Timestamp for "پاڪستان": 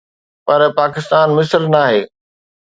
0.79-1.27